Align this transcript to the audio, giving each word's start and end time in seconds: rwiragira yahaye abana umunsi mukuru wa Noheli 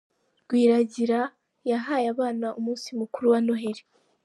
rwiragira 0.43 1.19
yahaye 1.71 2.05
abana 2.13 2.47
umunsi 2.59 2.87
mukuru 2.99 3.25
wa 3.33 3.39
Noheli 3.45 3.83